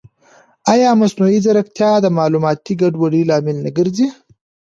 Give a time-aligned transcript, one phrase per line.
[0.73, 4.07] ایا مصنوعي ځیرکتیا د معلوماتي ګډوډۍ لامل نه ګرځي؟